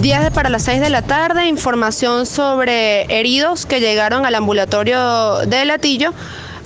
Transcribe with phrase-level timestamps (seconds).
[0.00, 5.66] 10 para las 6 de la tarde, información sobre heridos que llegaron al ambulatorio de
[5.66, 6.14] Latillo,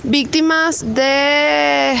[0.03, 1.95] víctimas de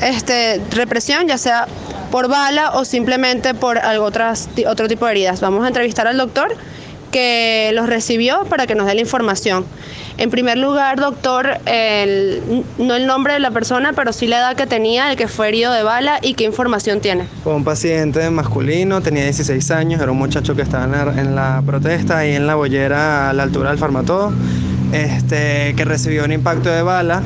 [0.00, 1.68] este, represión, ya sea
[2.10, 5.42] por bala o simplemente por algo otras, otro tipo de heridas.
[5.42, 6.56] Vamos a entrevistar al doctor
[7.12, 9.66] que los recibió para que nos dé la información.
[10.18, 14.66] En primer lugar, doctor, no el nombre de la persona, pero sí la edad que
[14.66, 17.24] tenía, el que fue herido de bala y qué información tiene.
[17.44, 20.86] Fue un paciente masculino, tenía 16 años, era un muchacho que estaba
[21.16, 24.32] en la, protesta, ahí en la bollera a la altura del Farmatodo,
[24.92, 27.22] este, que recibió un impacto de bala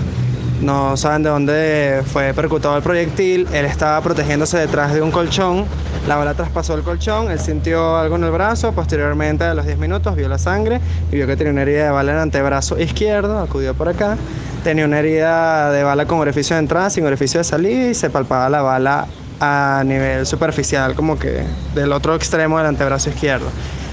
[0.62, 5.64] no saben de dónde fue percutado el proyectil, él estaba protegiéndose detrás de un colchón,
[6.06, 9.78] la bala traspasó el colchón, él sintió algo en el brazo, posteriormente a los 10
[9.78, 10.80] minutos vio la sangre
[11.10, 14.16] y vio que tenía una herida de bala en el antebrazo izquierdo, acudió por acá,
[14.62, 18.08] tenía una herida de bala con orificio de entrada, sin orificio de salida y se
[18.08, 19.06] palpaba la bala
[19.40, 21.42] a nivel superficial, como que
[21.74, 23.46] del otro extremo del antebrazo izquierdo.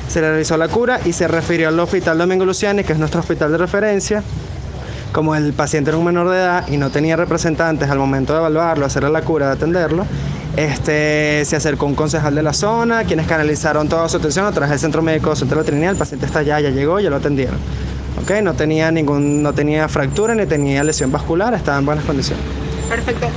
[0.08, 3.20] Se le realizó la cura y se refirió al Hospital Domingo Luciani, que es nuestro
[3.20, 4.23] hospital de referencia,
[5.11, 8.39] como el paciente era un menor de edad y no tenía representantes al momento de
[8.39, 10.05] evaluarlo, hacerle la cura, de atenderlo,
[10.55, 14.71] este, se acercó un concejal de la zona, quienes canalizaron toda su atención a través
[14.71, 15.91] del centro médico centro de Trinidad.
[15.91, 17.57] El paciente está allá, ya llegó, ya lo atendieron.
[18.23, 18.41] ¿Okay?
[18.41, 22.43] No, tenía ningún, no tenía fractura ni tenía lesión vascular, estaba en buenas condiciones.
[22.89, 23.27] Perfecto.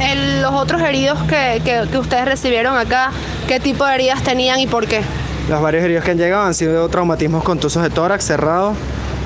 [0.41, 3.11] los otros heridos que, que, que ustedes recibieron acá,
[3.47, 5.03] ¿qué tipo de heridas tenían y por qué?
[5.49, 8.75] Los varios heridos que han llegado han sido traumatismos contusos de tórax cerrado,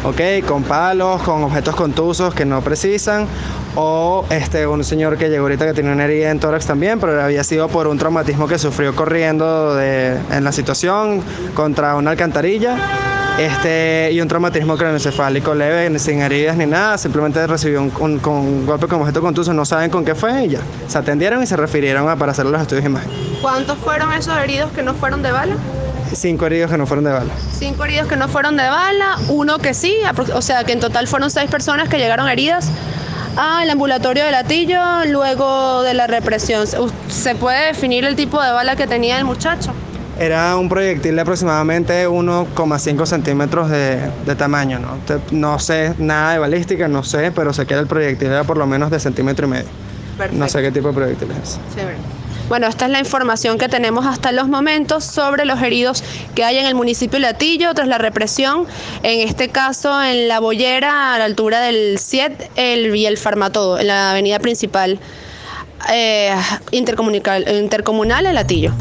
[0.04, 0.46] ¿ok?
[0.46, 3.26] Con palos, con objetos contusos que no precisan,
[3.74, 7.22] o este, un señor que llegó ahorita que tiene una herida en tórax también, pero
[7.22, 11.22] había sido por un traumatismo que sufrió corriendo de, en la situación
[11.54, 12.76] contra una alcantarilla.
[13.38, 18.86] Este, y un traumatismo craneoencefálico leve, sin heridas ni nada, simplemente recibió un, un, golpe
[18.86, 20.60] con objeto contuso, no saben con qué fue y ya.
[20.88, 23.10] Se atendieron y se refirieron a, para hacer los estudios de imagen.
[23.42, 25.54] ¿Cuántos fueron esos heridos que no fueron de bala?
[26.14, 27.32] Cinco heridos que no fueron de bala.
[27.52, 29.96] Cinco heridos que no fueron de bala, uno que sí,
[30.34, 32.70] o sea que en total fueron seis personas que llegaron heridas
[33.36, 36.66] al ambulatorio de Latillo luego de la represión.
[37.08, 39.72] ¿Se puede definir el tipo de bala que tenía el muchacho?
[40.18, 44.98] Era un proyectil de aproximadamente 1,5 centímetros de, tamaño, ¿no?
[45.30, 48.66] No sé nada de balística, no sé, pero sé que el proyectil era por lo
[48.66, 49.68] menos de centímetro y medio.
[50.32, 51.58] No sé qué tipo de proyectil es.
[52.48, 56.04] Bueno, esta es la información que tenemos hasta los momentos sobre los heridos
[56.36, 58.66] que hay en el municipio de Latillo tras la represión,
[59.02, 63.80] en este caso en la Bollera, a la altura del CIET el, y el Farmatodo,
[63.80, 65.00] en la avenida principal
[65.92, 66.36] eh,
[66.70, 68.72] intercomunal, intercomunal Latillo.